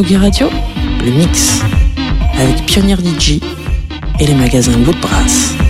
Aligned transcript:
Tsugi 0.00 0.16
Radio, 0.16 0.48
le 1.04 1.10
mix, 1.10 1.60
avec 2.38 2.64
Pionnier 2.64 2.96
DJ 2.96 3.32
et 4.18 4.26
les 4.26 4.34
magasins 4.34 4.72
Woodbrass. 4.86 5.52
Bonjour 5.52 5.69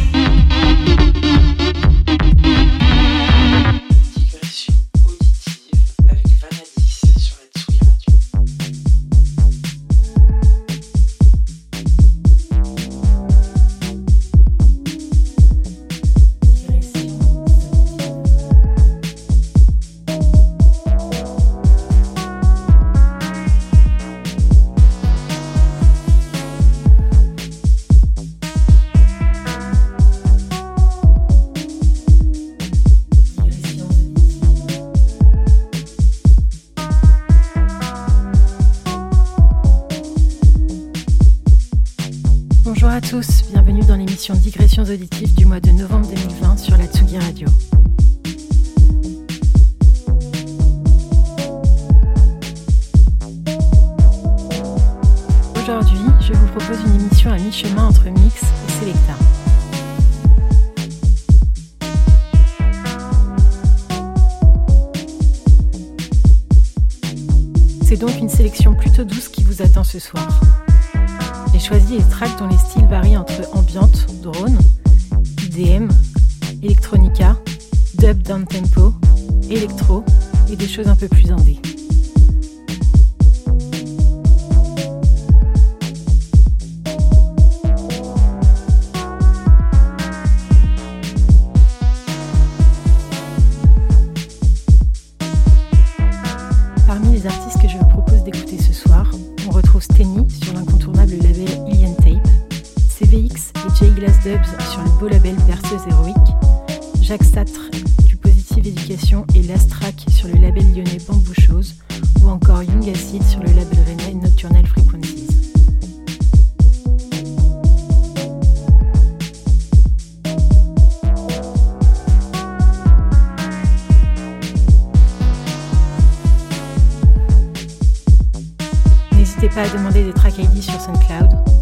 pas 129.55 129.63
à 129.63 129.69
demander 129.69 130.05
des 130.05 130.13
track 130.13 130.39
ID 130.39 130.63
sur 130.63 130.81
SoundCloud. 130.81 131.60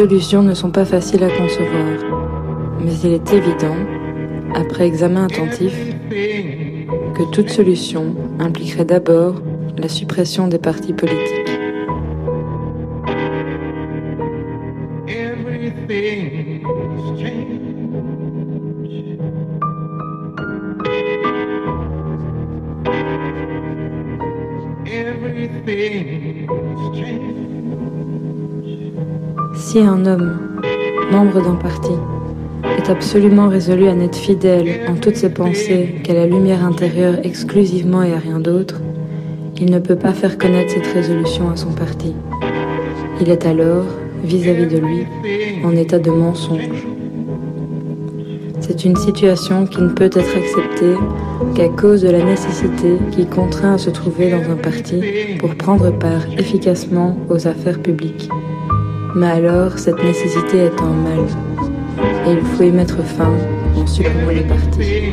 Solutions 0.00 0.42
ne 0.42 0.54
sont 0.54 0.70
pas 0.70 0.86
faciles 0.86 1.22
à 1.22 1.28
concevoir, 1.28 1.84
mais 2.82 2.94
il 3.04 3.12
est 3.12 3.32
évident, 3.34 3.76
après 4.54 4.86
examen 4.86 5.26
attentif, 5.26 5.74
que 6.08 7.30
toute 7.30 7.50
solution 7.50 8.14
impliquerait 8.38 8.86
d'abord 8.86 9.34
la 9.76 9.90
suppression 9.90 10.48
des 10.48 10.56
partis 10.56 10.94
politiques. 10.94 11.39
Homme, 30.10 30.38
membre 31.10 31.42
d'un 31.42 31.54
parti, 31.54 31.92
est 32.78 32.90
absolument 32.90 33.48
résolu 33.48 33.88
à 33.88 33.94
n'être 33.94 34.16
fidèle 34.16 34.80
en 34.88 34.94
toutes 34.94 35.16
ses 35.16 35.30
pensées 35.30 35.96
qu'à 36.04 36.14
la 36.14 36.26
lumière 36.26 36.64
intérieure 36.64 37.18
exclusivement 37.22 38.02
et 38.02 38.12
à 38.12 38.18
rien 38.18 38.38
d'autre, 38.38 38.80
il 39.60 39.70
ne 39.70 39.78
peut 39.78 39.96
pas 39.96 40.12
faire 40.12 40.38
connaître 40.38 40.72
cette 40.72 40.86
résolution 40.86 41.50
à 41.50 41.56
son 41.56 41.72
parti. 41.72 42.14
Il 43.20 43.30
est 43.30 43.46
alors, 43.46 43.84
vis-à-vis 44.24 44.66
-vis 44.66 44.74
de 44.74 44.78
lui, 44.78 45.06
en 45.64 45.72
état 45.72 45.98
de 45.98 46.10
mensonge. 46.10 46.86
C'est 48.60 48.84
une 48.84 48.96
situation 48.96 49.66
qui 49.66 49.80
ne 49.82 49.88
peut 49.88 50.04
être 50.04 50.36
acceptée 50.42 50.94
qu'à 51.54 51.68
cause 51.68 52.02
de 52.02 52.10
la 52.10 52.22
nécessité 52.22 52.90
qui 53.10 53.26
contraint 53.26 53.74
à 53.74 53.78
se 53.78 53.90
trouver 53.90 54.30
dans 54.30 54.50
un 54.54 54.56
parti 54.56 55.00
pour 55.40 55.54
prendre 55.56 55.90
part 55.90 56.24
efficacement 56.38 57.16
aux 57.28 57.48
affaires 57.48 57.80
publiques. 57.80 58.28
Mais 59.14 59.26
alors, 59.26 59.78
cette 59.78 60.02
nécessité 60.02 60.58
est 60.66 60.80
en 60.80 60.92
mal, 60.92 61.18
et 62.26 62.32
il 62.32 62.40
faut 62.56 62.62
y 62.62 62.70
mettre 62.70 63.02
fin 63.02 63.32
en 63.76 63.86
supprimant 63.86 64.30
les 64.30 64.42
partis. 64.42 65.09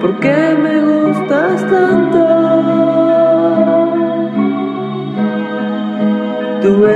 ¿Por 0.00 0.20
qué 0.20 0.56
me 0.62 0.80
gustas 0.80 1.66
tanto? 1.68 2.20
Tú 6.62 6.86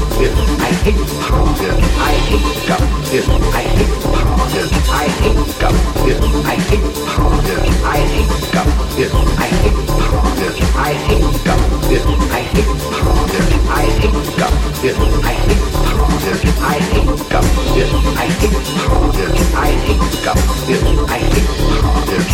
I 3.42 3.68
hate 3.68 3.72
this, 3.72 3.98
I 12.22 12.40
hate 12.42 12.66
gum, 12.72 12.94
I 13.72 13.84
hate 13.84 14.38
gum, 14.38 14.71
this, 14.82 14.98
I 14.98 15.30
hate 15.30 15.62
this, 16.22 16.42
I 16.58 16.78
gum, 17.30 17.46
this, 17.70 17.90
I 18.18 18.26
hate 18.26 18.50
this, 18.50 18.74
I 19.54 19.70
gum, 20.24 20.38
this, 20.66 20.82
I 21.06 21.18
hate 21.22 21.46
this, 21.46 21.78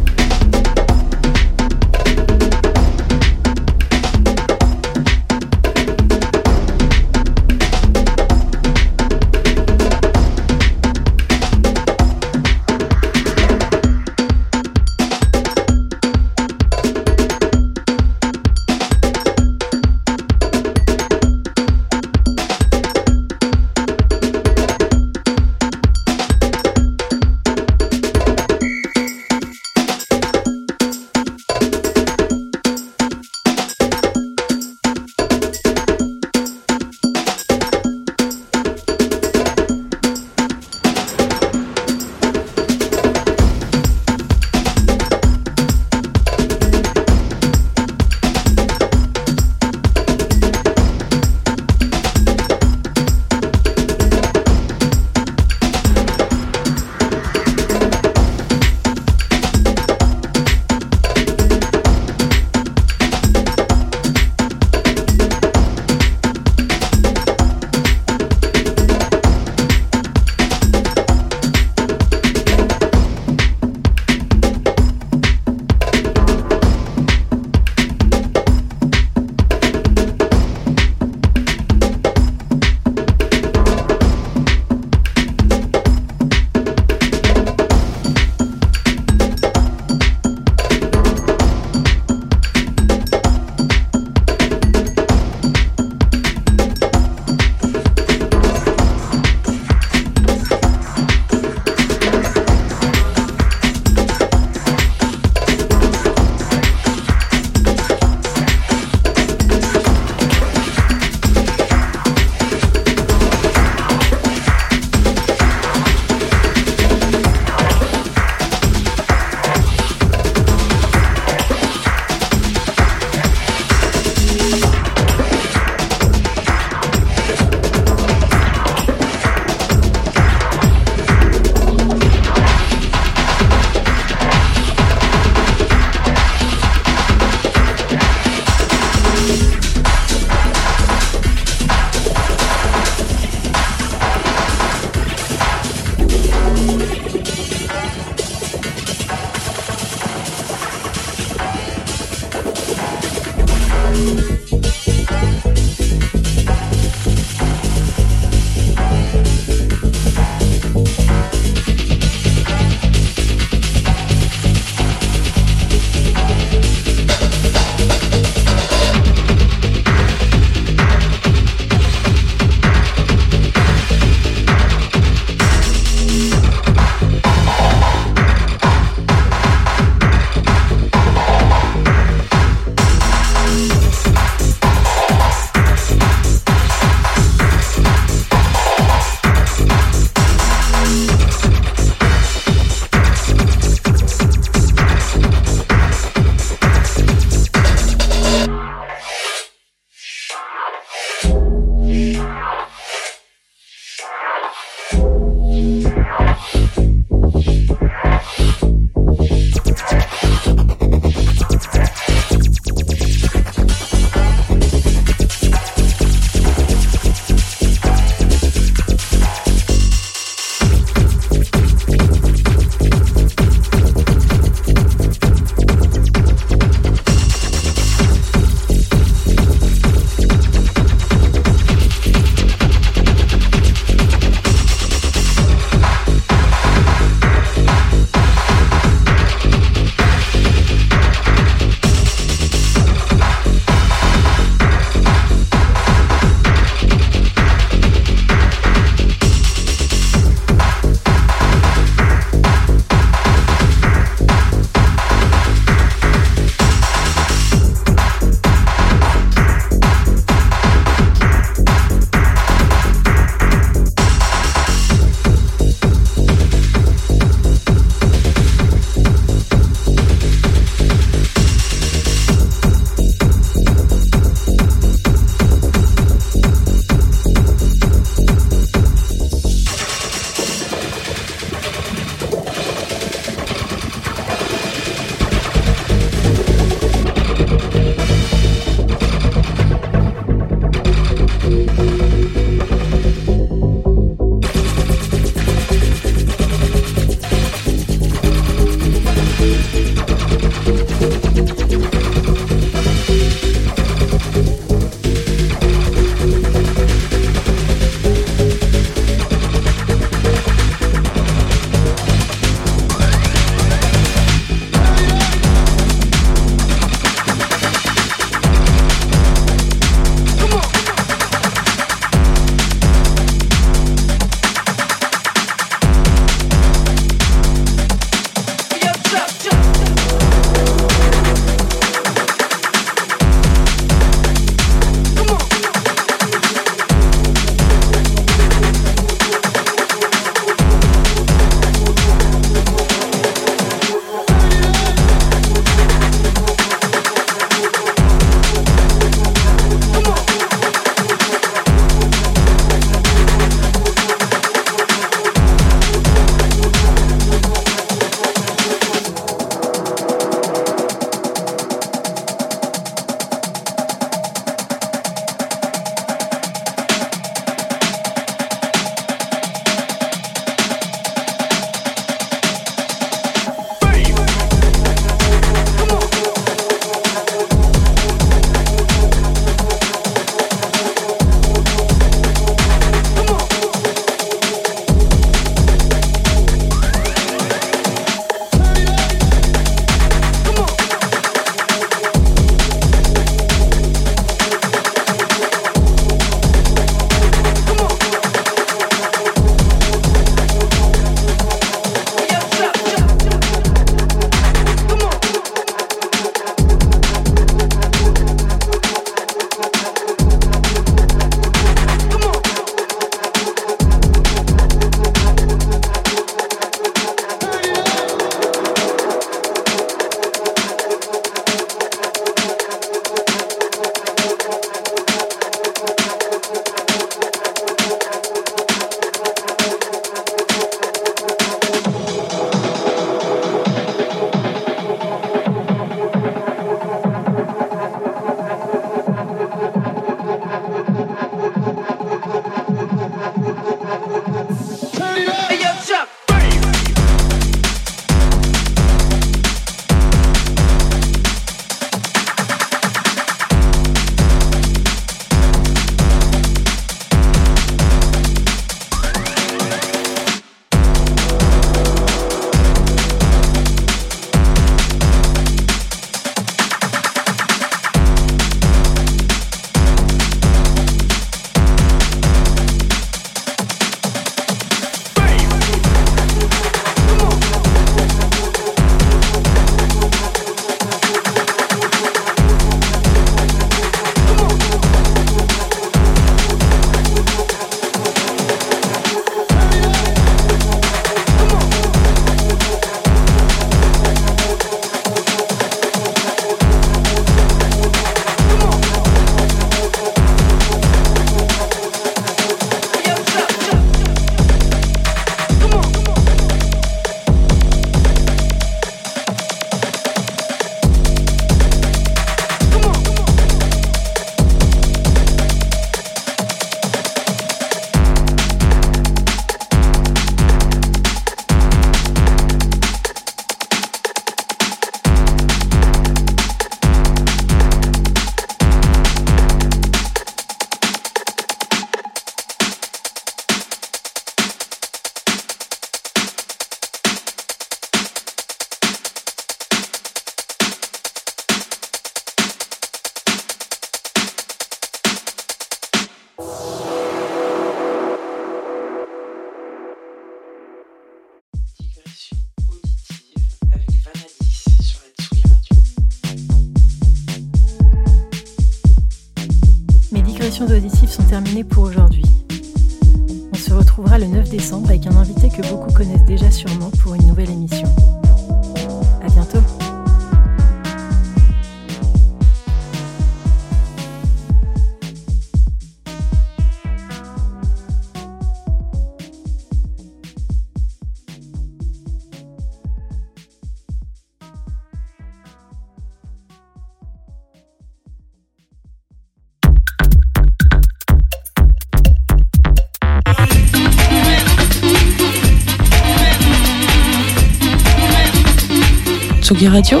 Tsugi 599.46 599.68
Radio, 599.68 600.00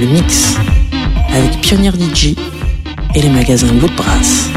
le 0.00 0.06
mix, 0.08 0.56
avec 1.32 1.60
Pionnier 1.60 1.92
DJ 1.92 2.34
et 3.14 3.22
les 3.22 3.28
magasins 3.28 3.72
Bout 3.74 3.86
de 3.86 3.94
Brasse. 3.94 4.50